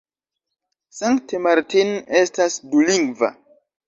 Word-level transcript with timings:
Sankt 0.99 1.35
Martin 1.43 1.91
estas 2.21 2.57
dulingva. 2.73 3.31